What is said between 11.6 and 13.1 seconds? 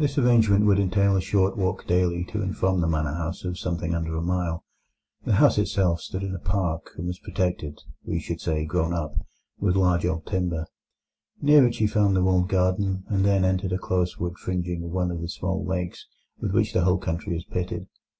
it you found the walled garden,